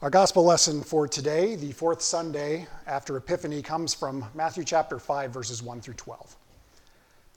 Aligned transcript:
Our 0.00 0.10
gospel 0.10 0.44
lesson 0.44 0.80
for 0.84 1.08
today, 1.08 1.56
the 1.56 1.72
fourth 1.72 2.02
Sunday 2.02 2.68
after 2.86 3.16
Epiphany, 3.16 3.62
comes 3.62 3.92
from 3.92 4.24
Matthew 4.32 4.62
chapter 4.62 5.00
5, 5.00 5.32
verses 5.32 5.60
1 5.60 5.80
through 5.80 5.94
12. 5.94 6.36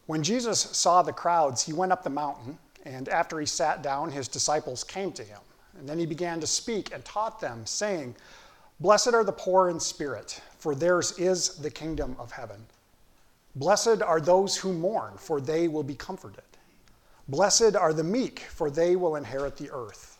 When 0.06 0.22
Jesus 0.22 0.60
saw 0.60 1.02
the 1.02 1.12
crowds, 1.12 1.64
he 1.64 1.74
went 1.74 1.92
up 1.92 2.04
the 2.04 2.12
mountain, 2.12 2.60
and 2.86 3.10
after 3.10 3.40
he 3.40 3.48
sat 3.48 3.82
down, 3.82 4.12
his 4.12 4.28
disciples 4.28 4.84
came 4.84 5.12
to 5.14 5.24
him. 5.24 5.40
And 5.80 5.90
then 5.90 5.98
he 5.98 6.06
began 6.06 6.40
to 6.40 6.46
speak 6.46 6.94
and 6.94 7.04
taught 7.04 7.42
them, 7.42 7.66
saying, 7.66 8.16
Blessed 8.80 9.16
are 9.16 9.24
the 9.24 9.32
poor 9.32 9.70
in 9.70 9.80
spirit, 9.80 10.40
for 10.60 10.76
theirs 10.76 11.18
is 11.18 11.56
the 11.56 11.72
kingdom 11.72 12.16
of 12.20 12.32
heaven. 12.32 12.64
Blessed 13.56 14.04
are 14.04 14.22
those 14.22 14.56
who 14.56 14.72
mourn, 14.72 15.14
for 15.18 15.42
they 15.42 15.68
will 15.68 15.82
be 15.82 15.96
comforted. 15.96 16.44
Blessed 17.28 17.76
are 17.76 17.92
the 17.92 18.04
meek, 18.04 18.42
for 18.42 18.70
they 18.70 18.96
will 18.96 19.16
inherit 19.16 19.58
the 19.58 19.72
earth. 19.72 20.20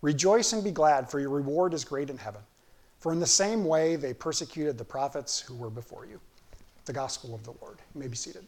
Rejoice 0.00 0.52
and 0.52 0.62
be 0.62 0.70
glad, 0.70 1.10
for 1.10 1.18
your 1.18 1.30
reward 1.30 1.74
is 1.74 1.84
great 1.84 2.10
in 2.10 2.18
heaven. 2.18 2.40
For 3.00 3.12
in 3.12 3.20
the 3.20 3.26
same 3.26 3.64
way 3.64 3.96
they 3.96 4.12
persecuted 4.12 4.78
the 4.78 4.84
prophets 4.84 5.40
who 5.40 5.54
were 5.54 5.70
before 5.70 6.06
you. 6.06 6.20
The 6.84 6.92
gospel 6.92 7.34
of 7.34 7.44
the 7.44 7.52
Lord. 7.60 7.78
You 7.94 8.00
may 8.00 8.08
be 8.08 8.16
seated. 8.16 8.46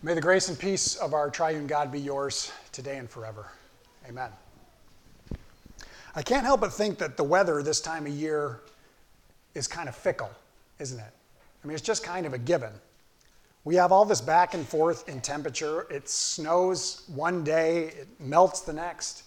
May 0.00 0.14
the 0.14 0.20
grace 0.20 0.48
and 0.48 0.56
peace 0.56 0.94
of 0.94 1.12
our 1.12 1.28
triune 1.28 1.66
God 1.66 1.90
be 1.90 1.98
yours 1.98 2.52
today 2.70 2.98
and 2.98 3.10
forever. 3.10 3.46
Amen. 4.08 4.30
I 6.14 6.22
can't 6.22 6.44
help 6.44 6.60
but 6.60 6.72
think 6.72 6.98
that 6.98 7.16
the 7.16 7.24
weather 7.24 7.62
this 7.64 7.80
time 7.80 8.06
of 8.06 8.12
year 8.12 8.60
is 9.54 9.66
kind 9.66 9.88
of 9.88 9.96
fickle, 9.96 10.30
isn't 10.78 10.98
it? 10.98 11.12
I 11.62 11.66
mean, 11.66 11.74
it's 11.74 11.82
just 11.82 12.04
kind 12.04 12.26
of 12.26 12.32
a 12.32 12.38
given. 12.38 12.72
We 13.64 13.74
have 13.74 13.92
all 13.92 14.04
this 14.04 14.20
back 14.20 14.54
and 14.54 14.66
forth 14.66 15.08
in 15.08 15.20
temperature. 15.20 15.86
It 15.90 16.08
snows 16.08 17.02
one 17.14 17.44
day, 17.44 17.88
it 17.88 18.08
melts 18.20 18.60
the 18.60 18.72
next. 18.72 19.24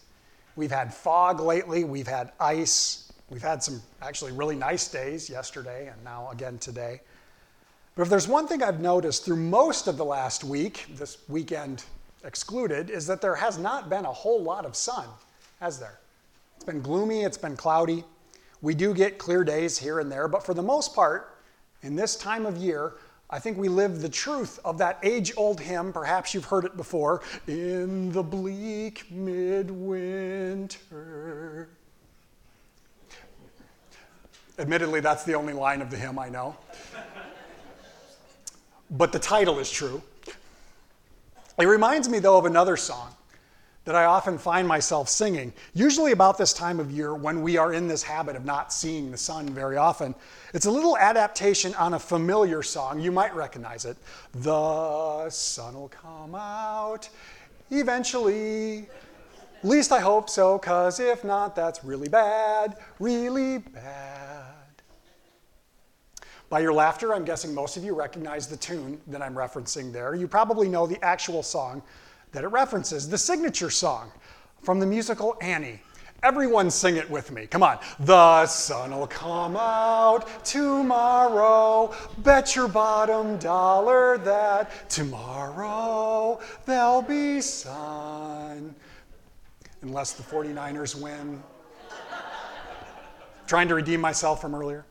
We've 0.55 0.71
had 0.71 0.93
fog 0.93 1.39
lately, 1.39 1.83
we've 1.83 2.07
had 2.07 2.31
ice. 2.39 3.11
We've 3.29 3.41
had 3.41 3.63
some 3.63 3.81
actually 4.01 4.33
really 4.33 4.55
nice 4.55 4.89
days 4.89 5.29
yesterday 5.29 5.87
and 5.87 6.03
now 6.03 6.29
again 6.31 6.57
today. 6.57 7.01
But 7.95 8.03
if 8.03 8.09
there's 8.09 8.27
one 8.27 8.47
thing 8.47 8.61
I've 8.61 8.81
noticed 8.81 9.23
through 9.25 9.37
most 9.37 9.87
of 9.87 9.95
the 9.97 10.05
last 10.05 10.43
week, 10.43 10.87
this 10.95 11.17
weekend 11.29 11.83
excluded, 12.23 12.89
is 12.89 13.07
that 13.07 13.21
there 13.21 13.35
has 13.35 13.57
not 13.57 13.89
been 13.89 14.05
a 14.05 14.11
whole 14.11 14.41
lot 14.41 14.65
of 14.65 14.75
sun, 14.75 15.05
has 15.59 15.79
there? 15.79 15.99
It's 16.55 16.65
been 16.65 16.81
gloomy, 16.81 17.23
it's 17.23 17.37
been 17.37 17.55
cloudy. 17.55 18.03
We 18.61 18.75
do 18.75 18.93
get 18.93 19.17
clear 19.17 19.43
days 19.43 19.77
here 19.77 19.99
and 19.99 20.11
there, 20.11 20.27
but 20.27 20.45
for 20.45 20.53
the 20.53 20.61
most 20.61 20.93
part, 20.93 21.37
in 21.81 21.95
this 21.95 22.15
time 22.15 22.45
of 22.45 22.57
year, 22.57 22.93
I 23.31 23.39
think 23.39 23.57
we 23.57 23.69
live 23.69 24.01
the 24.01 24.09
truth 24.09 24.59
of 24.65 24.77
that 24.79 24.99
age 25.03 25.31
old 25.37 25.61
hymn. 25.61 25.93
Perhaps 25.93 26.33
you've 26.33 26.45
heard 26.45 26.65
it 26.65 26.75
before. 26.75 27.21
In 27.47 28.11
the 28.11 28.21
bleak 28.21 29.09
midwinter. 29.09 30.79
Admittedly, 34.59 34.99
that's 34.99 35.23
the 35.23 35.33
only 35.33 35.53
line 35.53 35.81
of 35.81 35.89
the 35.89 35.95
hymn 35.95 36.19
I 36.19 36.27
know. 36.27 36.57
But 38.89 39.13
the 39.13 39.19
title 39.19 39.59
is 39.59 39.71
true. 39.71 40.01
It 41.57 41.65
reminds 41.65 42.09
me, 42.09 42.19
though, 42.19 42.37
of 42.37 42.45
another 42.45 42.75
song 42.75 43.15
that 43.83 43.95
I 43.95 44.05
often 44.05 44.37
find 44.37 44.67
myself 44.67 45.09
singing, 45.09 45.51
usually 45.73 46.11
about 46.11 46.37
this 46.37 46.53
time 46.53 46.79
of 46.79 46.91
year 46.91 47.15
when 47.15 47.41
we 47.41 47.57
are 47.57 47.73
in 47.73 47.87
this 47.87 48.03
habit 48.03 48.35
of 48.35 48.45
not 48.45 48.71
seeing 48.71 49.09
the 49.09 49.17
sun 49.17 49.49
very 49.49 49.75
often. 49.75 50.13
It's 50.53 50.67
a 50.67 50.71
little 50.71 50.97
adaptation 50.97 51.73
on 51.75 51.95
a 51.95 51.99
familiar 51.99 52.61
song. 52.61 52.99
You 52.99 53.11
might 53.11 53.35
recognize 53.35 53.85
it. 53.85 53.97
The 54.33 55.29
sun 55.29 55.73
will 55.73 55.89
come 55.89 56.35
out 56.35 57.09
eventually. 57.71 58.87
Least 59.63 59.91
I 59.91 59.99
hope 59.99 60.29
so, 60.29 60.57
because 60.57 60.99
if 60.99 61.23
not, 61.23 61.55
that's 61.55 61.83
really 61.83 62.09
bad, 62.09 62.77
really 62.99 63.59
bad. 63.59 64.45
By 66.49 66.59
your 66.59 66.73
laughter, 66.73 67.13
I'm 67.13 67.23
guessing 67.23 67.53
most 67.53 67.77
of 67.77 67.83
you 67.83 67.95
recognize 67.95 68.45
the 68.45 68.57
tune 68.57 68.99
that 69.07 69.21
I'm 69.21 69.33
referencing 69.33 69.93
there. 69.93 70.15
You 70.15 70.27
probably 70.27 70.67
know 70.67 70.85
the 70.85 71.03
actual 71.03 71.41
song 71.43 71.81
that 72.31 72.43
it 72.43 72.47
references, 72.47 73.09
the 73.09 73.17
signature 73.17 73.69
song 73.69 74.11
from 74.61 74.79
the 74.79 74.85
musical 74.85 75.35
Annie. 75.41 75.81
Everyone 76.23 76.69
sing 76.69 76.97
it 76.97 77.09
with 77.09 77.31
me. 77.31 77.47
Come 77.47 77.63
on. 77.63 77.79
The 77.99 78.45
sun 78.45 78.91
will 78.91 79.07
come 79.07 79.57
out 79.57 80.45
tomorrow. 80.45 81.95
Bet 82.19 82.55
your 82.55 82.67
bottom 82.67 83.37
dollar 83.39 84.19
that 84.19 84.87
tomorrow 84.87 86.39
there'll 86.67 87.01
be 87.01 87.41
sun. 87.41 88.75
Unless 89.81 90.13
the 90.13 90.21
49ers 90.21 90.93
win. 90.93 91.41
Trying 93.47 93.67
to 93.69 93.75
redeem 93.75 93.99
myself 93.99 94.41
from 94.41 94.53
earlier. 94.53 94.85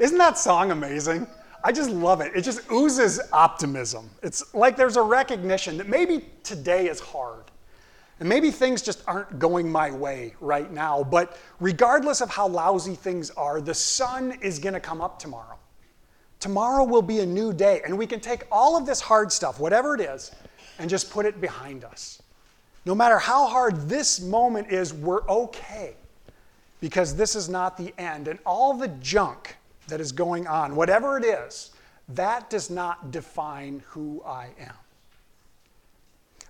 Isn't 0.00 0.18
that 0.18 0.38
song 0.38 0.72
amazing? 0.72 1.28
I 1.62 1.72
just 1.72 1.90
love 1.90 2.20
it. 2.20 2.32
It 2.34 2.42
just 2.42 2.70
oozes 2.70 3.20
optimism. 3.32 4.08
It's 4.22 4.54
like 4.54 4.76
there's 4.76 4.96
a 4.96 5.02
recognition 5.02 5.76
that 5.78 5.88
maybe 5.88 6.24
today 6.42 6.88
is 6.88 7.00
hard. 7.00 7.44
And 8.18 8.28
maybe 8.28 8.50
things 8.50 8.82
just 8.82 9.02
aren't 9.06 9.38
going 9.38 9.70
my 9.70 9.90
way 9.90 10.34
right 10.40 10.70
now. 10.70 11.02
But 11.02 11.38
regardless 11.58 12.20
of 12.20 12.30
how 12.30 12.48
lousy 12.48 12.94
things 12.94 13.30
are, 13.30 13.60
the 13.60 13.74
sun 13.74 14.32
is 14.42 14.58
going 14.58 14.74
to 14.74 14.80
come 14.80 15.00
up 15.00 15.18
tomorrow. 15.18 15.58
Tomorrow 16.38 16.84
will 16.84 17.02
be 17.02 17.20
a 17.20 17.26
new 17.26 17.52
day. 17.52 17.80
And 17.84 17.96
we 17.96 18.06
can 18.06 18.20
take 18.20 18.44
all 18.52 18.76
of 18.76 18.84
this 18.84 19.00
hard 19.00 19.32
stuff, 19.32 19.58
whatever 19.58 19.94
it 19.94 20.00
is, 20.00 20.32
and 20.78 20.88
just 20.88 21.10
put 21.10 21.24
it 21.24 21.40
behind 21.40 21.84
us. 21.84 22.22
No 22.84 22.94
matter 22.94 23.18
how 23.18 23.46
hard 23.46 23.88
this 23.88 24.20
moment 24.20 24.70
is, 24.70 24.92
we're 24.92 25.26
okay 25.28 25.94
because 26.80 27.14
this 27.14 27.36
is 27.36 27.48
not 27.48 27.76
the 27.76 27.92
end. 27.98 28.28
And 28.28 28.38
all 28.44 28.74
the 28.74 28.88
junk 28.88 29.56
that 29.90 30.00
is 30.00 30.12
going 30.12 30.46
on, 30.46 30.74
whatever 30.74 31.18
it 31.18 31.24
is, 31.24 31.70
that 32.08 32.50
does 32.50 32.70
not 32.70 33.10
define 33.10 33.82
who 33.88 34.22
I 34.24 34.48
am. 34.58 34.74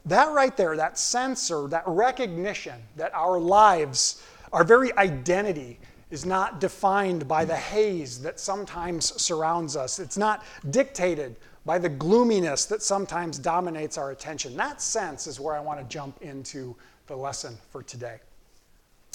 That 0.06 0.32
right 0.32 0.56
there, 0.56 0.76
that 0.76 0.98
sense 0.98 1.50
or 1.50 1.68
that 1.68 1.82
recognition 1.86 2.80
that 2.96 3.14
our 3.14 3.38
lives, 3.38 4.22
our 4.52 4.64
very 4.64 4.96
identity, 4.96 5.78
is 6.10 6.24
not 6.24 6.60
defined 6.60 7.28
by 7.28 7.44
the 7.44 7.56
haze 7.56 8.20
that 8.22 8.40
sometimes 8.40 9.20
surrounds 9.20 9.76
us. 9.76 9.98
It's 9.98 10.16
not 10.16 10.44
dictated 10.70 11.36
by 11.64 11.78
the 11.78 11.88
gloominess 11.88 12.64
that 12.66 12.82
sometimes 12.82 13.38
dominates 13.38 13.98
our 13.98 14.10
attention. 14.10 14.56
That 14.56 14.80
sense 14.80 15.26
is 15.26 15.38
where 15.38 15.54
I 15.54 15.60
want 15.60 15.78
to 15.78 15.86
jump 15.86 16.20
into 16.22 16.74
the 17.06 17.16
lesson 17.16 17.56
for 17.70 17.82
today. 17.82 18.18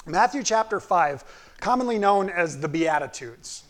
Matthew 0.06 0.44
chapter 0.44 0.80
5, 0.80 1.56
commonly 1.60 1.98
known 1.98 2.30
as 2.30 2.60
the 2.60 2.68
Beatitudes 2.68 3.64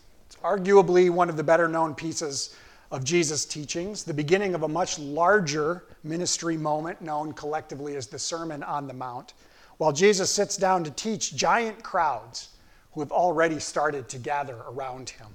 arguably 0.46 1.10
one 1.10 1.28
of 1.28 1.36
the 1.36 1.42
better 1.42 1.66
known 1.66 1.94
pieces 1.94 2.54
of 2.92 3.02
Jesus' 3.02 3.44
teachings, 3.44 4.04
the 4.04 4.14
beginning 4.14 4.54
of 4.54 4.62
a 4.62 4.68
much 4.68 4.96
larger 4.98 5.84
ministry 6.04 6.56
moment 6.56 7.00
known 7.02 7.32
collectively 7.32 7.96
as 7.96 8.06
the 8.06 8.18
Sermon 8.18 8.62
on 8.62 8.86
the 8.86 8.94
Mount. 8.94 9.34
While 9.78 9.92
Jesus 9.92 10.30
sits 10.30 10.56
down 10.56 10.84
to 10.84 10.90
teach 10.92 11.34
giant 11.34 11.82
crowds 11.82 12.50
who 12.92 13.00
have 13.00 13.10
already 13.10 13.58
started 13.58 14.08
to 14.08 14.18
gather 14.18 14.56
around 14.68 15.10
him. 15.10 15.26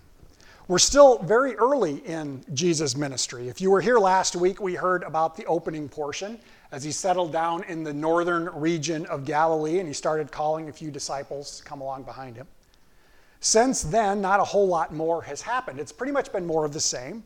We're 0.68 0.80
still 0.80 1.18
very 1.20 1.56
early 1.56 1.98
in 2.08 2.44
Jesus' 2.54 2.96
ministry. 2.96 3.50
If 3.50 3.60
you 3.60 3.70
were 3.70 3.82
here 3.82 4.00
last 4.00 4.38
week, 4.38 4.62
we 4.62 4.76
heard 4.76 5.04
about 5.04 5.36
the 5.36 5.46
opening 5.46 5.90
portion 5.90 6.40
as 6.72 6.86
he 6.86 6.94
settled 6.94 7.34
down 7.34 7.66
in 7.66 7.84
the 7.84 7.94
northern 7.94 8.46
region 8.54 9.06
of 9.08 9.26
Galilee 9.26 9.80
and 9.80 9.88
he 9.88 9.94
started 9.94 10.32
calling 10.32 10.70
a 10.70 10.74
few 10.74 10.90
disciples 10.90 11.58
to 11.58 11.64
come 11.66 11.82
along 11.82 12.04
behind 12.04 12.38
him. 12.38 12.48
Since 13.42 13.82
then, 13.82 14.22
not 14.22 14.40
a 14.40 14.44
whole 14.44 14.68
lot 14.68 14.94
more 14.94 15.24
has 15.24 15.42
happened. 15.42 15.80
It's 15.80 15.92
pretty 15.92 16.14
much 16.14 16.32
been 16.32 16.46
more 16.46 16.64
of 16.64 16.74
the 16.74 16.80
same. 16.80 17.24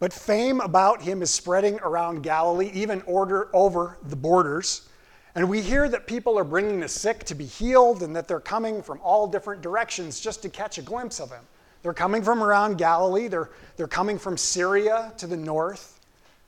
But 0.00 0.12
fame 0.12 0.60
about 0.60 1.02
him 1.02 1.22
is 1.22 1.30
spreading 1.30 1.78
around 1.80 2.22
Galilee, 2.22 2.70
even 2.72 3.02
order 3.02 3.48
over 3.54 3.98
the 4.02 4.16
borders. 4.16 4.88
And 5.34 5.48
we 5.48 5.60
hear 5.60 5.88
that 5.88 6.06
people 6.06 6.38
are 6.38 6.44
bringing 6.44 6.80
the 6.80 6.88
sick 6.88 7.24
to 7.24 7.34
be 7.34 7.44
healed 7.44 8.02
and 8.02 8.16
that 8.16 8.26
they're 8.26 8.40
coming 8.40 8.82
from 8.82 9.00
all 9.02 9.26
different 9.26 9.60
directions 9.60 10.18
just 10.18 10.42
to 10.42 10.48
catch 10.48 10.78
a 10.78 10.82
glimpse 10.82 11.20
of 11.20 11.30
him. 11.30 11.44
They're 11.82 11.92
coming 11.92 12.22
from 12.22 12.42
around 12.42 12.78
Galilee, 12.78 13.28
they're, 13.28 13.50
they're 13.76 13.86
coming 13.86 14.18
from 14.18 14.38
Syria 14.38 15.12
to 15.18 15.26
the 15.26 15.36
north. 15.36 16.00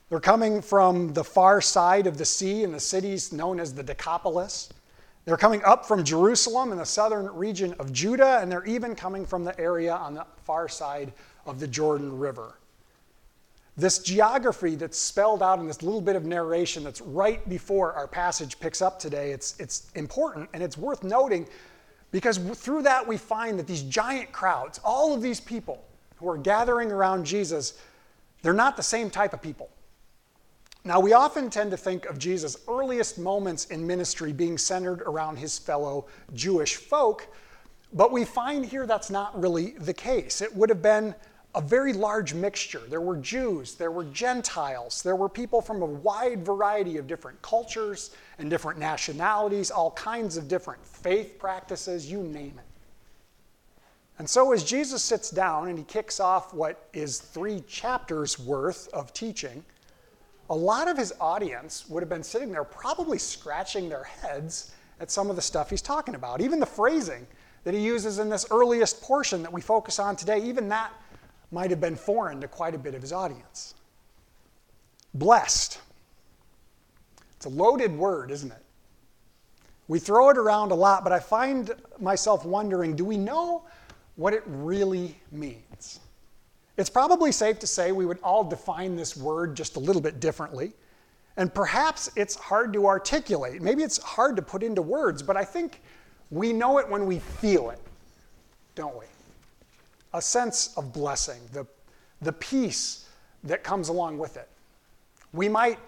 They're 0.09 0.19
coming 0.19 0.61
from 0.61 1.13
the 1.13 1.23
far 1.23 1.61
side 1.61 2.07
of 2.07 2.17
the 2.17 2.25
sea 2.25 2.63
in 2.63 2.71
the 2.71 2.79
cities 2.79 3.31
known 3.31 3.59
as 3.59 3.73
the 3.73 3.83
Decapolis. 3.83 4.69
They're 5.27 5.35
coming 5.35 5.61
up 5.65 5.85
from 5.85 6.05
Jerusalem 6.05 6.71
in 6.71 6.77
the 6.77 6.85
southern 6.85 7.25
region 7.25 7.73
of 7.79 7.91
Judah, 7.91 8.39
and 8.39 8.49
they're 8.49 8.63
even 8.63 8.95
coming 8.95 9.25
from 9.25 9.43
the 9.43 9.59
area 9.59 9.93
on 9.93 10.13
the 10.13 10.25
far 10.45 10.69
side 10.69 11.11
of 11.45 11.59
the 11.59 11.67
Jordan 11.67 12.17
River. 12.17 12.57
This 13.75 13.99
geography 13.99 14.75
that's 14.75 14.97
spelled 14.97 15.43
out 15.43 15.59
in 15.59 15.67
this 15.67 15.83
little 15.83 15.99
bit 15.99 16.15
of 16.15 16.23
narration 16.23 16.85
that's 16.85 17.01
right 17.01 17.47
before 17.49 17.91
our 17.91 18.07
passage 18.07 18.57
picks 18.61 18.81
up 18.81 18.99
today, 18.99 19.31
it's, 19.31 19.59
it's 19.59 19.91
important 19.95 20.49
and 20.53 20.63
it's 20.63 20.77
worth 20.77 21.03
noting 21.03 21.45
because 22.11 22.37
through 22.37 22.83
that 22.83 23.05
we 23.05 23.17
find 23.17 23.59
that 23.59 23.67
these 23.67 23.83
giant 23.83 24.31
crowds, 24.31 24.79
all 24.81 25.13
of 25.13 25.21
these 25.21 25.41
people 25.41 25.83
who 26.15 26.29
are 26.29 26.37
gathering 26.37 26.89
around 26.89 27.25
Jesus, 27.25 27.73
they're 28.43 28.53
not 28.53 28.77
the 28.77 28.81
same 28.81 29.09
type 29.09 29.33
of 29.33 29.41
people. 29.41 29.69
Now, 30.87 31.01
we 31.01 31.11
often 31.11 31.49
tend 31.49 31.71
to 31.71 31.77
think 31.77 32.05
of 32.05 32.17
Jesus' 32.17 32.55
earliest 32.65 33.19
moments 33.19 33.65
in 33.65 33.85
ministry 33.85 34.31
being 34.31 34.57
centered 34.57 35.01
around 35.01 35.35
his 35.35 35.59
fellow 35.59 36.05
Jewish 36.33 36.77
folk, 36.77 37.27
but 37.91 38.13
we 38.13 38.23
find 38.23 38.65
here 38.65 38.85
that's 38.85 39.09
not 39.09 39.37
really 39.37 39.71
the 39.71 39.93
case. 39.93 40.39
It 40.39 40.55
would 40.55 40.69
have 40.69 40.81
been 40.81 41.13
a 41.55 41.59
very 41.59 41.91
large 41.91 42.33
mixture. 42.33 42.81
There 42.87 43.01
were 43.01 43.17
Jews, 43.17 43.75
there 43.75 43.91
were 43.91 44.05
Gentiles, 44.05 45.03
there 45.03 45.17
were 45.17 45.27
people 45.27 45.59
from 45.61 45.81
a 45.81 45.85
wide 45.85 46.45
variety 46.45 46.95
of 46.95 47.05
different 47.05 47.41
cultures 47.41 48.11
and 48.39 48.49
different 48.49 48.79
nationalities, 48.79 49.69
all 49.69 49.91
kinds 49.91 50.37
of 50.37 50.47
different 50.47 50.87
faith 50.87 51.37
practices, 51.37 52.09
you 52.09 52.23
name 52.23 52.53
it. 52.57 53.81
And 54.19 54.29
so, 54.29 54.53
as 54.53 54.63
Jesus 54.63 55.03
sits 55.03 55.31
down 55.31 55.67
and 55.67 55.77
he 55.77 55.83
kicks 55.83 56.21
off 56.21 56.53
what 56.53 56.87
is 56.93 57.19
three 57.19 57.59
chapters 57.67 58.39
worth 58.39 58.87
of 58.93 59.11
teaching, 59.11 59.65
a 60.49 60.55
lot 60.55 60.87
of 60.87 60.97
his 60.97 61.13
audience 61.19 61.87
would 61.89 62.01
have 62.01 62.09
been 62.09 62.23
sitting 62.23 62.51
there 62.51 62.63
probably 62.63 63.17
scratching 63.17 63.89
their 63.89 64.03
heads 64.03 64.71
at 64.99 65.11
some 65.11 65.29
of 65.29 65.35
the 65.35 65.41
stuff 65.41 65.69
he's 65.69 65.81
talking 65.81 66.15
about. 66.15 66.41
Even 66.41 66.59
the 66.59 66.65
phrasing 66.65 67.27
that 67.63 67.73
he 67.73 67.81
uses 67.81 68.19
in 68.19 68.29
this 68.29 68.45
earliest 68.49 69.01
portion 69.01 69.43
that 69.43 69.51
we 69.51 69.61
focus 69.61 69.99
on 69.99 70.15
today, 70.15 70.41
even 70.43 70.69
that 70.69 70.91
might 71.51 71.69
have 71.69 71.81
been 71.81 71.95
foreign 71.95 72.41
to 72.41 72.47
quite 72.47 72.73
a 72.73 72.77
bit 72.77 72.95
of 72.95 73.01
his 73.01 73.11
audience. 73.11 73.75
Blessed. 75.13 75.79
It's 77.35 77.45
a 77.45 77.49
loaded 77.49 77.91
word, 77.95 78.31
isn't 78.31 78.51
it? 78.51 78.63
We 79.87 79.99
throw 79.99 80.29
it 80.29 80.37
around 80.37 80.71
a 80.71 80.75
lot, 80.75 81.03
but 81.03 81.13
I 81.13 81.19
find 81.19 81.73
myself 81.99 82.45
wondering 82.45 82.95
do 82.95 83.05
we 83.05 83.17
know 83.17 83.63
what 84.15 84.33
it 84.33 84.43
really 84.45 85.17
means? 85.31 85.99
It's 86.77 86.89
probably 86.89 87.31
safe 87.31 87.57
to 87.59 87.67
say 87.67 87.91
we 87.91 88.05
would 88.05 88.19
all 88.21 88.43
define 88.43 88.95
this 88.95 89.17
word 89.17 89.55
just 89.55 89.75
a 89.75 89.79
little 89.79 90.01
bit 90.01 90.19
differently. 90.19 90.73
And 91.35 91.53
perhaps 91.53 92.09
it's 92.15 92.35
hard 92.35 92.71
to 92.73 92.85
articulate. 92.85 93.61
Maybe 93.61 93.83
it's 93.83 93.97
hard 93.97 94.35
to 94.35 94.41
put 94.41 94.63
into 94.63 94.81
words, 94.81 95.21
but 95.21 95.35
I 95.35 95.43
think 95.43 95.81
we 96.31 96.53
know 96.53 96.77
it 96.77 96.87
when 96.89 97.05
we 97.05 97.19
feel 97.19 97.69
it, 97.71 97.79
don't 98.75 98.97
we? 98.97 99.05
A 100.13 100.21
sense 100.21 100.75
of 100.77 100.93
blessing, 100.93 101.39
the, 101.53 101.65
the 102.21 102.33
peace 102.33 103.07
that 103.43 103.63
comes 103.63 103.89
along 103.89 104.17
with 104.17 104.37
it. 104.37 104.49
We 105.33 105.49
might 105.49 105.79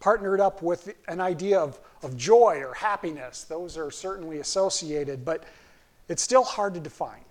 partner 0.00 0.34
it 0.34 0.40
up 0.40 0.62
with 0.62 0.94
an 1.08 1.20
idea 1.20 1.58
of, 1.58 1.78
of 2.02 2.16
joy 2.16 2.62
or 2.64 2.74
happiness. 2.74 3.44
Those 3.44 3.76
are 3.76 3.90
certainly 3.90 4.38
associated, 4.40 5.24
but 5.24 5.44
it's 6.08 6.22
still 6.22 6.44
hard 6.44 6.74
to 6.74 6.80
define. 6.80 7.24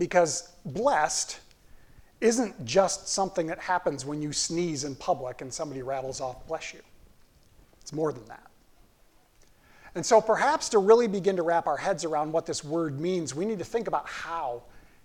Because 0.00 0.48
blessed 0.64 1.38
isn't 2.22 2.64
just 2.64 3.08
something 3.08 3.46
that 3.48 3.58
happens 3.58 4.06
when 4.06 4.22
you 4.22 4.32
sneeze 4.32 4.84
in 4.84 4.96
public 4.96 5.42
and 5.42 5.52
somebody 5.52 5.82
rattles 5.82 6.22
off, 6.22 6.46
bless 6.48 6.72
you. 6.72 6.80
It's 7.82 7.92
more 7.92 8.10
than 8.10 8.24
that. 8.24 8.46
And 9.94 10.06
so, 10.06 10.22
perhaps 10.22 10.70
to 10.70 10.78
really 10.78 11.06
begin 11.06 11.36
to 11.36 11.42
wrap 11.42 11.66
our 11.66 11.76
heads 11.76 12.06
around 12.06 12.32
what 12.32 12.46
this 12.46 12.64
word 12.64 12.98
means, 12.98 13.34
we 13.34 13.44
need 13.44 13.58
to 13.58 13.64
think 13.64 13.88
about 13.88 14.08
how 14.08 14.62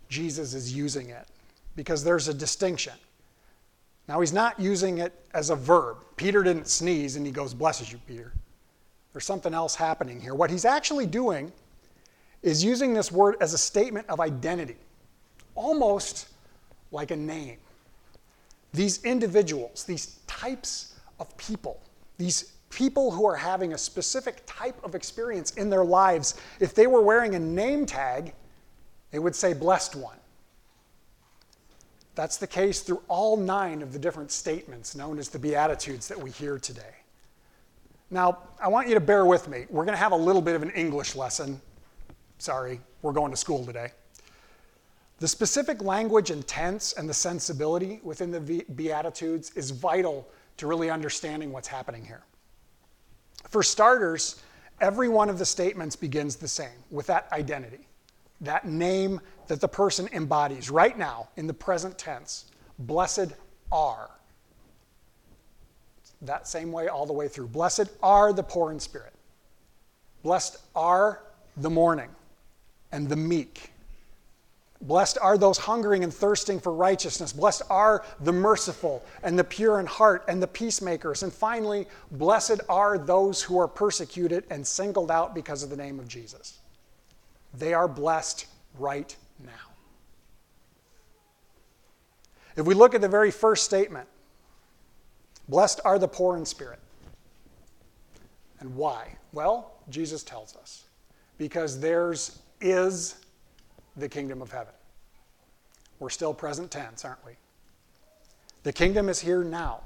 Jesus 0.08 0.54
is 0.54 0.74
using 0.74 1.10
it, 1.10 1.28
because 1.76 2.02
there's 2.02 2.30
a 2.30 2.34
distinction. 2.34 2.94
Now, 4.08 4.22
he's 4.22 4.32
not 4.32 4.58
using 4.58 5.00
it 5.00 5.12
as 5.34 5.50
a 5.50 5.58
verb. 5.58 5.98
Peter 6.16 6.42
didn't 6.42 6.70
sneeze 6.70 7.18
and 7.18 7.26
he 7.26 7.34
goes, 7.34 7.54
Blesses 7.54 7.92
you, 7.92 8.00
Peter. 8.08 8.32
There's 9.12 9.26
something 9.26 9.54
else 9.54 9.76
happening 9.76 10.22
here. 10.22 10.36
What 10.36 10.50
he's 10.50 10.64
actually 10.64 11.06
doing 11.06 11.52
is 12.46 12.64
using 12.64 12.94
this 12.94 13.12
word 13.12 13.36
as 13.42 13.54
a 13.54 13.58
statement 13.58 14.08
of 14.08 14.20
identity, 14.20 14.78
almost 15.56 16.28
like 16.92 17.12
a 17.12 17.16
name. 17.16 17.58
These 18.74 19.04
individuals, 19.04 19.84
these 19.84 20.20
types 20.28 20.96
of 21.20 21.36
people, 21.38 21.82
these 22.18 22.52
people 22.70 23.12
who 23.12 23.26
are 23.26 23.36
having 23.36 23.74
a 23.74 23.78
specific 23.78 24.44
type 24.46 24.76
of 24.84 24.96
experience 24.96 25.52
in 25.52 25.70
their 25.70 25.86
lives, 25.86 26.36
if 26.60 26.76
they 26.76 26.88
were 26.88 27.02
wearing 27.02 27.36
a 27.36 27.40
name 27.40 27.86
tag, 27.86 28.34
it 29.12 29.20
would 29.20 29.36
say 29.36 29.54
blessed 29.54 29.96
one. 29.96 30.18
That's 32.16 32.38
the 32.38 32.48
case 32.48 32.82
through 32.82 33.02
all 33.08 33.38
nine 33.38 33.82
of 33.82 33.92
the 33.92 34.00
different 34.00 34.32
statements 34.32 34.96
known 34.96 35.20
as 35.20 35.30
the 35.30 35.40
Beatitudes 35.40 36.08
that 36.08 36.20
we 36.20 36.32
hear 36.32 36.58
today. 36.58 36.96
Now, 38.10 38.38
I 38.62 38.68
want 38.68 38.88
you 38.88 38.94
to 38.94 39.02
bear 39.02 39.26
with 39.26 39.48
me. 39.48 39.66
We're 39.70 39.84
going 39.84 39.96
to 39.96 40.02
have 40.02 40.12
a 40.12 40.18
little 40.18 40.42
bit 40.42 40.56
of 40.56 40.64
an 40.64 40.72
English 40.72 41.16
lesson. 41.16 41.60
Sorry, 42.38 42.80
we're 43.02 43.14
going 43.14 43.32
to 43.32 43.38
school 43.38 43.66
today. 43.66 43.92
The 45.20 45.28
specific 45.28 45.82
language 45.82 46.30
and 46.30 46.46
tense 46.46 46.94
and 46.94 47.08
the 47.08 47.14
sensibility 47.14 48.02
within 48.04 48.32
the 48.32 48.66
Beatitudes 48.76 49.52
is 49.56 49.72
vital 49.72 50.28
to 50.58 50.68
really 50.68 50.90
understanding 50.90 51.52
what's 51.52 51.68
happening 51.68 52.04
here. 52.06 52.24
For 53.50 53.64
starters, 53.64 54.42
every 54.82 55.08
one 55.08 55.30
of 55.30 55.40
the 55.40 55.46
statements 55.46 55.96
begins 55.96 56.36
the 56.36 56.48
same 56.48 56.84
with 56.92 57.08
that 57.08 57.28
identity, 57.32 57.88
that 58.42 58.68
name 58.68 59.22
that 59.48 59.62
the 59.62 59.68
person 59.68 60.10
embodies 60.12 60.70
right 60.70 60.98
now 60.98 61.30
in 61.38 61.48
the 61.48 61.54
present 61.54 61.98
tense. 61.98 62.46
Blessed 62.80 63.34
are. 63.72 64.10
That 66.22 66.48
same 66.48 66.72
way 66.72 66.90
all 66.90 67.06
the 67.06 67.14
way 67.14 67.30
through. 67.30 67.48
Blessed 67.48 67.90
are 68.04 68.34
the 68.34 68.44
poor 68.44 68.72
in 68.72 68.80
spirit. 68.80 69.14
Blessed 70.24 70.58
are 70.76 71.24
the 71.58 71.70
mourning 71.70 72.10
and 72.92 73.08
the 73.08 73.16
meek 73.16 73.72
Blessed 74.82 75.18
are 75.22 75.38
those 75.38 75.58
hungering 75.58 76.04
and 76.04 76.14
thirsting 76.14 76.60
for 76.60 76.74
righteousness. 76.74 77.32
Blessed 77.32 77.64
are 77.70 78.04
the 78.20 78.32
merciful 78.32 79.04
and 79.24 79.40
the 79.40 79.44
pure 79.44 79.80
in 79.80 79.86
heart 79.86 80.26
and 80.28 80.42
the 80.42 80.48
peacemakers. 80.48 81.24
And 81.24 81.34
finally, 81.34 81.88
blessed 82.12 82.60
are 82.68 82.98
those 82.98 83.42
who 83.42 83.58
are 83.60 83.68
persecuted 83.68 84.44
and 84.50 84.66
singled 84.66 85.10
out 85.10 85.34
because 85.34 85.64
of 85.64 85.70
the 85.70 85.78
name 85.78 86.00
of 86.00 86.08
Jesus. 86.08 86.60
They 87.54 87.74
are 87.74 87.88
blessed 87.88 88.48
right 88.78 89.16
now. 89.44 89.52
If 92.56 92.66
we 92.66 92.74
look 92.74 92.94
at 92.94 93.02
the 93.02 93.10
very 93.10 93.32
first 93.32 93.64
statement, 93.64 94.08
blessed 95.50 95.82
are 95.86 95.98
the 95.98 96.08
poor 96.08 96.38
in 96.38 96.46
spirit. 96.46 96.80
And 98.60 98.76
why? 98.76 99.16
Well, 99.32 99.74
Jesus 99.90 100.24
tells 100.24 100.56
us 100.56 100.84
because 101.38 101.80
theirs 101.80 102.40
is 102.62 103.25
the 103.98 104.10
kingdom 104.10 104.42
of 104.42 104.52
heaven. 104.52 104.74
We're 106.00 106.10
still 106.10 106.34
present 106.34 106.72
tense, 106.72 107.06
aren't 107.06 107.26
we? 107.26 107.34
The 108.64 108.74
kingdom 108.74 109.10
is 109.10 109.20
here 109.20 109.44
now. 109.44 109.82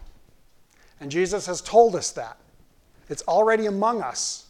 And 1.00 1.12
Jesus 1.12 1.46
has 1.46 1.62
told 1.62 1.96
us 1.96 2.12
that. 2.12 2.38
It's 3.10 3.24
already 3.24 3.66
among 3.66 4.02
us. 4.02 4.48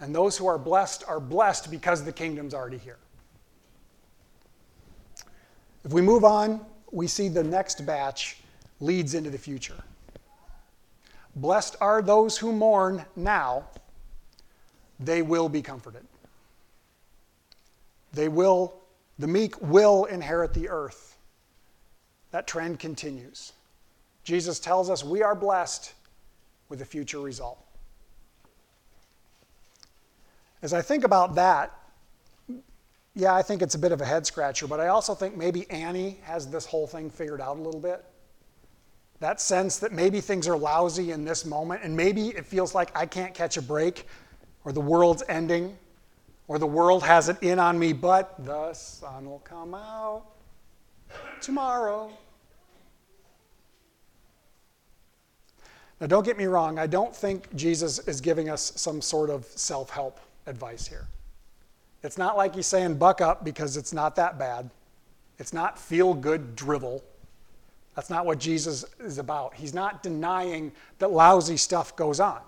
And 0.00 0.14
those 0.14 0.36
who 0.36 0.46
are 0.46 0.58
blessed 0.58 1.04
are 1.08 1.20
blessed 1.20 1.70
because 1.70 2.04
the 2.04 2.12
kingdom's 2.12 2.54
already 2.54 2.78
here. 2.78 2.98
If 5.84 5.92
we 5.92 6.02
move 6.02 6.24
on, 6.24 6.64
we 6.92 7.06
see 7.06 7.28
the 7.28 7.44
next 7.44 7.86
batch 7.86 8.38
leads 8.80 9.14
into 9.14 9.30
the 9.30 9.38
future. 9.38 9.82
Blessed 11.36 11.76
are 11.80 12.02
those 12.02 12.36
who 12.38 12.52
mourn 12.52 13.04
now, 13.14 13.64
they 14.98 15.22
will 15.22 15.48
be 15.48 15.62
comforted. 15.62 16.02
They 18.16 18.28
will, 18.28 18.74
the 19.18 19.26
meek 19.26 19.60
will 19.60 20.06
inherit 20.06 20.54
the 20.54 20.70
earth. 20.70 21.18
That 22.30 22.46
trend 22.46 22.80
continues. 22.80 23.52
Jesus 24.24 24.58
tells 24.58 24.88
us 24.88 25.04
we 25.04 25.22
are 25.22 25.34
blessed 25.34 25.92
with 26.70 26.80
a 26.80 26.84
future 26.84 27.20
result. 27.20 27.62
As 30.62 30.72
I 30.72 30.80
think 30.80 31.04
about 31.04 31.34
that, 31.34 31.78
yeah, 33.14 33.34
I 33.34 33.42
think 33.42 33.60
it's 33.60 33.74
a 33.74 33.78
bit 33.78 33.92
of 33.92 34.00
a 34.00 34.04
head 34.06 34.26
scratcher, 34.26 34.66
but 34.66 34.80
I 34.80 34.88
also 34.88 35.14
think 35.14 35.36
maybe 35.36 35.70
Annie 35.70 36.18
has 36.22 36.48
this 36.48 36.64
whole 36.64 36.86
thing 36.86 37.10
figured 37.10 37.40
out 37.40 37.58
a 37.58 37.60
little 37.60 37.80
bit. 37.80 38.02
That 39.20 39.42
sense 39.42 39.78
that 39.78 39.92
maybe 39.92 40.22
things 40.22 40.48
are 40.48 40.56
lousy 40.56 41.12
in 41.12 41.24
this 41.24 41.44
moment, 41.44 41.82
and 41.82 41.94
maybe 41.94 42.28
it 42.28 42.46
feels 42.46 42.74
like 42.74 42.96
I 42.96 43.04
can't 43.04 43.34
catch 43.34 43.58
a 43.58 43.62
break 43.62 44.06
or 44.64 44.72
the 44.72 44.80
world's 44.80 45.22
ending 45.28 45.76
or 46.48 46.58
the 46.58 46.66
world 46.66 47.02
has 47.02 47.28
it 47.28 47.42
in 47.42 47.58
on 47.58 47.78
me, 47.78 47.92
but 47.92 48.44
the 48.44 48.72
sun 48.72 49.28
will 49.28 49.40
come 49.40 49.74
out 49.74 50.24
tomorrow. 51.40 52.10
Now, 56.00 56.06
don't 56.06 56.24
get 56.24 56.36
me 56.36 56.44
wrong, 56.44 56.78
I 56.78 56.86
don't 56.86 57.14
think 57.14 57.54
Jesus 57.54 57.98
is 58.00 58.20
giving 58.20 58.50
us 58.50 58.72
some 58.76 59.00
sort 59.00 59.30
of 59.30 59.44
self 59.46 59.90
help 59.90 60.20
advice 60.46 60.86
here. 60.86 61.06
It's 62.02 62.18
not 62.18 62.36
like 62.36 62.54
he's 62.54 62.66
saying 62.66 62.96
buck 62.96 63.20
up 63.20 63.44
because 63.44 63.76
it's 63.76 63.92
not 63.92 64.14
that 64.16 64.38
bad. 64.38 64.70
It's 65.38 65.52
not 65.52 65.78
feel 65.78 66.14
good 66.14 66.54
drivel. 66.54 67.02
That's 67.94 68.10
not 68.10 68.26
what 68.26 68.38
Jesus 68.38 68.84
is 69.00 69.18
about. 69.18 69.54
He's 69.54 69.72
not 69.72 70.02
denying 70.02 70.72
that 70.98 71.10
lousy 71.10 71.56
stuff 71.56 71.96
goes 71.96 72.20
on. 72.20 72.40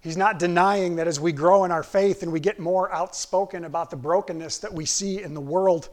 He's 0.00 0.16
not 0.16 0.38
denying 0.38 0.96
that 0.96 1.06
as 1.06 1.20
we 1.20 1.32
grow 1.32 1.64
in 1.64 1.70
our 1.70 1.82
faith 1.82 2.22
and 2.22 2.32
we 2.32 2.40
get 2.40 2.58
more 2.58 2.92
outspoken 2.92 3.64
about 3.64 3.90
the 3.90 3.96
brokenness 3.96 4.58
that 4.58 4.72
we 4.72 4.86
see 4.86 5.22
in 5.22 5.34
the 5.34 5.40
world, 5.40 5.90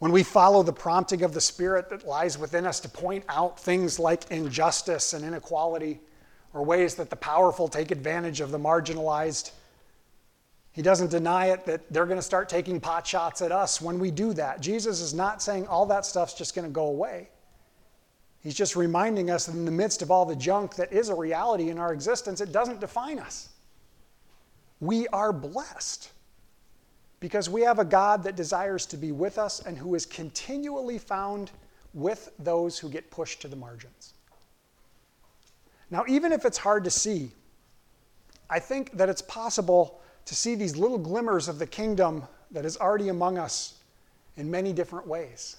when 0.00 0.10
we 0.10 0.24
follow 0.24 0.62
the 0.62 0.72
prompting 0.72 1.22
of 1.22 1.32
the 1.32 1.40
Spirit 1.40 1.88
that 1.90 2.06
lies 2.06 2.36
within 2.36 2.66
us 2.66 2.80
to 2.80 2.88
point 2.88 3.24
out 3.28 3.58
things 3.58 3.98
like 3.98 4.30
injustice 4.30 5.12
and 5.12 5.24
inequality, 5.24 6.00
or 6.52 6.64
ways 6.64 6.96
that 6.96 7.10
the 7.10 7.16
powerful 7.16 7.68
take 7.68 7.90
advantage 7.90 8.40
of 8.40 8.50
the 8.50 8.58
marginalized, 8.58 9.52
he 10.72 10.82
doesn't 10.82 11.10
deny 11.10 11.46
it 11.46 11.64
that 11.66 11.92
they're 11.92 12.06
going 12.06 12.18
to 12.18 12.22
start 12.22 12.48
taking 12.48 12.80
pot 12.80 13.06
shots 13.06 13.42
at 13.42 13.52
us 13.52 13.80
when 13.80 14.00
we 14.00 14.10
do 14.10 14.32
that. 14.34 14.60
Jesus 14.60 15.00
is 15.00 15.14
not 15.14 15.40
saying 15.40 15.68
all 15.68 15.86
that 15.86 16.04
stuff's 16.04 16.34
just 16.34 16.54
going 16.54 16.66
to 16.66 16.72
go 16.72 16.86
away. 16.86 17.28
He's 18.44 18.54
just 18.54 18.76
reminding 18.76 19.30
us 19.30 19.46
that 19.46 19.56
in 19.56 19.64
the 19.64 19.70
midst 19.70 20.02
of 20.02 20.10
all 20.10 20.26
the 20.26 20.36
junk 20.36 20.76
that 20.76 20.92
is 20.92 21.08
a 21.08 21.14
reality 21.14 21.70
in 21.70 21.78
our 21.78 21.94
existence, 21.94 22.42
it 22.42 22.52
doesn't 22.52 22.78
define 22.78 23.18
us. 23.18 23.48
We 24.80 25.08
are 25.08 25.32
blessed 25.32 26.10
because 27.20 27.48
we 27.48 27.62
have 27.62 27.78
a 27.78 27.86
God 27.86 28.22
that 28.24 28.36
desires 28.36 28.84
to 28.86 28.98
be 28.98 29.12
with 29.12 29.38
us 29.38 29.60
and 29.60 29.78
who 29.78 29.94
is 29.94 30.04
continually 30.04 30.98
found 30.98 31.52
with 31.94 32.32
those 32.38 32.78
who 32.78 32.90
get 32.90 33.10
pushed 33.10 33.40
to 33.40 33.48
the 33.48 33.56
margins. 33.56 34.12
Now, 35.90 36.04
even 36.06 36.30
if 36.30 36.44
it's 36.44 36.58
hard 36.58 36.84
to 36.84 36.90
see, 36.90 37.30
I 38.50 38.58
think 38.58 38.92
that 38.92 39.08
it's 39.08 39.22
possible 39.22 40.02
to 40.26 40.34
see 40.34 40.54
these 40.54 40.76
little 40.76 40.98
glimmers 40.98 41.48
of 41.48 41.58
the 41.58 41.66
kingdom 41.66 42.24
that 42.50 42.66
is 42.66 42.76
already 42.76 43.08
among 43.08 43.38
us 43.38 43.74
in 44.36 44.50
many 44.50 44.74
different 44.74 45.06
ways. 45.06 45.56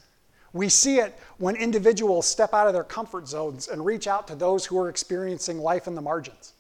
We 0.56 0.70
see 0.70 1.00
it 1.00 1.20
when 1.38 1.58
individuals 1.58 2.26
step 2.26 2.54
out 2.54 2.66
of 2.66 2.72
their 2.72 2.86
comfort 2.86 3.28
zones 3.28 3.68
and 3.68 3.86
reach 3.86 4.08
out 4.08 4.26
to 4.30 4.36
those 4.36 4.66
who 4.66 4.80
are 4.80 4.88
experiencing 4.88 5.60
life 5.60 5.86
in 5.86 5.96
the 5.96 6.02
margins, 6.02 6.54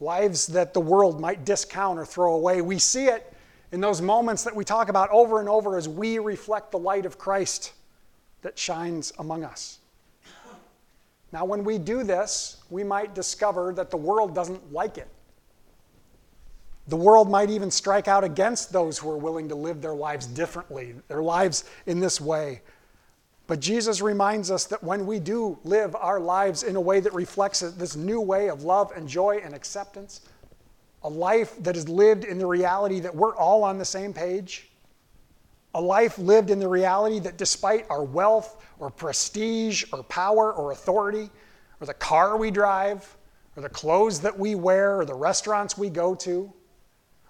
lives 0.00 0.46
that 0.46 0.72
the 0.72 0.80
world 0.80 1.20
might 1.20 1.44
discount 1.44 1.98
or 1.98 2.06
throw 2.06 2.34
away. 2.34 2.62
We 2.62 2.78
see 2.78 3.08
it 3.08 3.30
in 3.72 3.82
those 3.82 4.00
moments 4.00 4.42
that 4.44 4.56
we 4.56 4.64
talk 4.64 4.88
about 4.88 5.10
over 5.10 5.38
and 5.38 5.50
over 5.50 5.76
as 5.76 5.86
we 5.86 6.18
reflect 6.18 6.70
the 6.70 6.78
light 6.78 7.04
of 7.04 7.18
Christ 7.18 7.74
that 8.40 8.58
shines 8.58 9.12
among 9.18 9.44
us. 9.44 9.80
Now, 11.30 11.44
when 11.44 11.64
we 11.64 11.76
do 11.76 12.04
this, 12.04 12.56
we 12.70 12.84
might 12.84 13.14
discover 13.14 13.74
that 13.74 13.90
the 13.90 13.98
world 13.98 14.34
doesn't 14.34 14.72
like 14.72 14.96
it. 14.96 15.08
The 16.86 16.96
world 16.96 17.28
might 17.28 17.50
even 17.50 17.70
strike 17.70 18.08
out 18.08 18.24
against 18.24 18.72
those 18.72 18.96
who 18.96 19.10
are 19.10 19.18
willing 19.18 19.46
to 19.50 19.54
live 19.54 19.82
their 19.82 19.94
lives 19.94 20.24
differently, 20.26 20.94
their 21.08 21.22
lives 21.22 21.64
in 21.84 22.00
this 22.00 22.18
way. 22.18 22.62
But 23.48 23.60
Jesus 23.60 24.02
reminds 24.02 24.50
us 24.50 24.66
that 24.66 24.84
when 24.84 25.06
we 25.06 25.18
do 25.18 25.58
live 25.64 25.96
our 25.96 26.20
lives 26.20 26.62
in 26.62 26.76
a 26.76 26.80
way 26.80 27.00
that 27.00 27.14
reflects 27.14 27.60
this 27.60 27.96
new 27.96 28.20
way 28.20 28.50
of 28.50 28.62
love 28.62 28.92
and 28.94 29.08
joy 29.08 29.40
and 29.42 29.54
acceptance, 29.54 30.20
a 31.02 31.08
life 31.08 31.56
that 31.62 31.74
is 31.74 31.88
lived 31.88 32.24
in 32.24 32.38
the 32.38 32.46
reality 32.46 33.00
that 33.00 33.14
we're 33.14 33.34
all 33.34 33.64
on 33.64 33.78
the 33.78 33.86
same 33.86 34.12
page, 34.12 34.68
a 35.74 35.80
life 35.80 36.18
lived 36.18 36.50
in 36.50 36.58
the 36.58 36.68
reality 36.68 37.20
that 37.20 37.38
despite 37.38 37.86
our 37.88 38.04
wealth 38.04 38.62
or 38.78 38.90
prestige 38.90 39.84
or 39.94 40.02
power 40.02 40.52
or 40.52 40.72
authority, 40.72 41.30
or 41.80 41.86
the 41.86 41.94
car 41.94 42.36
we 42.36 42.50
drive, 42.50 43.16
or 43.56 43.62
the 43.62 43.68
clothes 43.70 44.20
that 44.20 44.38
we 44.38 44.56
wear, 44.56 44.98
or 45.00 45.06
the 45.06 45.14
restaurants 45.14 45.78
we 45.78 45.88
go 45.88 46.14
to, 46.14 46.52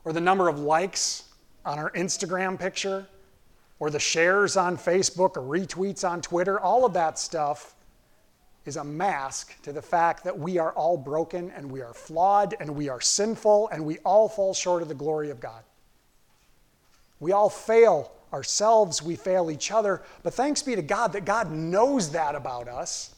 or 0.04 0.12
the 0.12 0.20
number 0.20 0.48
of 0.48 0.58
likes 0.58 1.24
on 1.64 1.78
our 1.78 1.92
Instagram 1.92 2.58
picture, 2.58 3.06
or 3.80 3.90
the 3.90 3.98
shares 3.98 4.56
on 4.56 4.76
Facebook 4.76 5.36
or 5.36 5.42
retweets 5.42 6.08
on 6.08 6.20
Twitter, 6.20 6.58
all 6.58 6.84
of 6.84 6.92
that 6.94 7.18
stuff 7.18 7.74
is 8.64 8.76
a 8.76 8.84
mask 8.84 9.60
to 9.62 9.72
the 9.72 9.80
fact 9.80 10.24
that 10.24 10.38
we 10.38 10.58
are 10.58 10.72
all 10.72 10.96
broken 10.96 11.50
and 11.52 11.70
we 11.70 11.80
are 11.80 11.94
flawed 11.94 12.54
and 12.60 12.68
we 12.68 12.88
are 12.88 13.00
sinful 13.00 13.68
and 13.68 13.84
we 13.84 13.98
all 13.98 14.28
fall 14.28 14.52
short 14.52 14.82
of 14.82 14.88
the 14.88 14.94
glory 14.94 15.30
of 15.30 15.40
God. 15.40 15.62
We 17.20 17.32
all 17.32 17.48
fail 17.48 18.12
ourselves, 18.32 19.02
we 19.02 19.16
fail 19.16 19.50
each 19.50 19.72
other, 19.72 20.02
but 20.22 20.34
thanks 20.34 20.62
be 20.62 20.76
to 20.76 20.82
God 20.82 21.12
that 21.14 21.24
God 21.24 21.50
knows 21.50 22.10
that 22.10 22.34
about 22.34 22.68
us. 22.68 23.14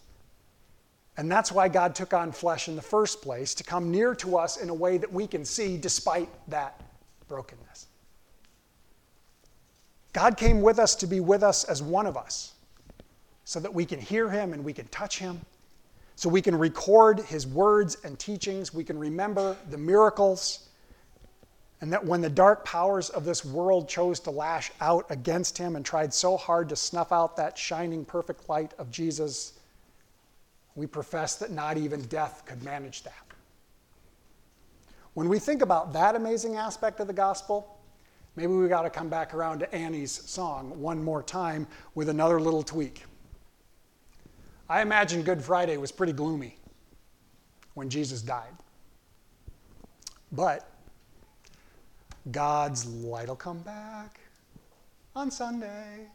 And 1.16 1.30
that's 1.30 1.50
why 1.52 1.68
God 1.68 1.94
took 1.94 2.14
on 2.14 2.32
flesh 2.32 2.68
in 2.68 2.76
the 2.76 2.82
first 2.82 3.20
place, 3.20 3.52
to 3.54 3.64
come 3.64 3.90
near 3.90 4.14
to 4.14 4.38
us 4.38 4.56
in 4.56 4.70
a 4.70 4.74
way 4.74 4.96
that 4.96 5.12
we 5.12 5.26
can 5.26 5.44
see 5.44 5.76
despite 5.76 6.28
that 6.48 6.80
brokenness. 7.28 7.88
God 10.12 10.36
came 10.36 10.60
with 10.60 10.78
us 10.78 10.94
to 10.96 11.06
be 11.06 11.20
with 11.20 11.42
us 11.42 11.64
as 11.64 11.82
one 11.82 12.06
of 12.06 12.16
us 12.16 12.52
so 13.44 13.60
that 13.60 13.72
we 13.72 13.84
can 13.84 14.00
hear 14.00 14.28
him 14.28 14.52
and 14.52 14.64
we 14.64 14.72
can 14.72 14.86
touch 14.88 15.18
him, 15.18 15.40
so 16.16 16.28
we 16.28 16.42
can 16.42 16.56
record 16.56 17.20
his 17.20 17.46
words 17.46 17.96
and 18.04 18.18
teachings, 18.18 18.74
we 18.74 18.84
can 18.84 18.98
remember 18.98 19.56
the 19.70 19.78
miracles, 19.78 20.68
and 21.80 21.92
that 21.92 22.04
when 22.04 22.20
the 22.20 22.28
dark 22.28 22.64
powers 22.64 23.08
of 23.10 23.24
this 23.24 23.44
world 23.44 23.88
chose 23.88 24.20
to 24.20 24.30
lash 24.30 24.70
out 24.80 25.06
against 25.10 25.56
him 25.56 25.76
and 25.76 25.84
tried 25.84 26.12
so 26.12 26.36
hard 26.36 26.68
to 26.68 26.76
snuff 26.76 27.10
out 27.10 27.36
that 27.36 27.56
shining 27.56 28.04
perfect 28.04 28.48
light 28.48 28.72
of 28.78 28.90
Jesus, 28.90 29.54
we 30.74 30.86
profess 30.86 31.36
that 31.36 31.50
not 31.50 31.76
even 31.76 32.02
death 32.02 32.44
could 32.44 32.62
manage 32.62 33.02
that. 33.02 33.14
When 35.14 35.28
we 35.28 35.38
think 35.38 35.62
about 35.62 35.92
that 35.94 36.14
amazing 36.14 36.56
aspect 36.56 37.00
of 37.00 37.06
the 37.06 37.12
gospel, 37.12 37.79
maybe 38.37 38.52
we 38.52 38.68
got 38.68 38.82
to 38.82 38.90
come 38.90 39.08
back 39.08 39.34
around 39.34 39.60
to 39.60 39.75
Annie's 39.75 40.12
song 40.12 40.80
one 40.80 41.02
more 41.02 41.22
time 41.22 41.66
with 41.94 42.08
another 42.08 42.40
little 42.40 42.62
tweak. 42.62 43.04
I 44.68 44.82
imagine 44.82 45.22
Good 45.22 45.42
Friday 45.42 45.76
was 45.76 45.90
pretty 45.90 46.12
gloomy 46.12 46.56
when 47.75 47.90
Jesus 47.90 48.22
died. 48.22 48.54
But 50.32 50.70
God's 52.30 52.87
light 52.87 53.28
will 53.28 53.37
come 53.37 53.58
back 53.60 54.20
on 55.16 55.30
Sunday. 55.30 56.06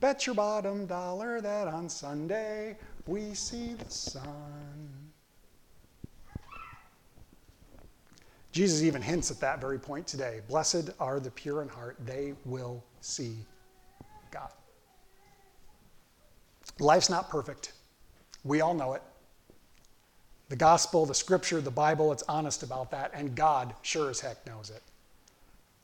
Bet 0.00 0.26
your 0.26 0.34
bottom 0.34 0.86
dollar 0.86 1.40
that 1.40 1.68
on 1.68 1.88
Sunday 1.88 2.76
we 3.06 3.34
see 3.34 3.74
the 3.74 3.90
sun. 3.90 4.99
Jesus 8.52 8.82
even 8.82 9.00
hints 9.00 9.30
at 9.30 9.40
that 9.40 9.60
very 9.60 9.78
point 9.78 10.06
today. 10.06 10.40
Blessed 10.48 10.90
are 10.98 11.20
the 11.20 11.30
pure 11.30 11.62
in 11.62 11.68
heart, 11.68 11.96
they 12.04 12.34
will 12.44 12.82
see 13.00 13.36
God. 14.30 14.50
Life's 16.78 17.10
not 17.10 17.28
perfect. 17.28 17.72
We 18.44 18.60
all 18.60 18.74
know 18.74 18.94
it. 18.94 19.02
The 20.48 20.56
gospel, 20.56 21.06
the 21.06 21.14
scripture, 21.14 21.60
the 21.60 21.70
Bible, 21.70 22.10
it's 22.10 22.24
honest 22.28 22.62
about 22.64 22.90
that, 22.90 23.12
and 23.14 23.36
God 23.36 23.72
sure 23.82 24.10
as 24.10 24.18
heck 24.20 24.44
knows 24.46 24.70
it. 24.70 24.82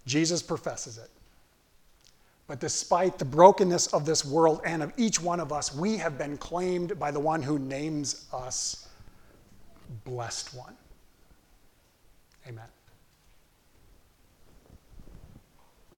Jesus 0.06 0.42
professes 0.42 0.98
it. 0.98 1.10
But 2.48 2.60
despite 2.60 3.18
the 3.18 3.24
brokenness 3.24 3.88
of 3.88 4.06
this 4.06 4.24
world 4.24 4.60
and 4.64 4.82
of 4.82 4.92
each 4.96 5.20
one 5.20 5.40
of 5.40 5.52
us, 5.52 5.74
we 5.74 5.96
have 5.98 6.16
been 6.16 6.36
claimed 6.36 6.98
by 6.98 7.10
the 7.10 7.20
one 7.20 7.42
who 7.42 7.58
names 7.58 8.26
us 8.32 8.88
blessed 10.04 10.54
one. 10.54 10.76
Amen. 12.48 12.85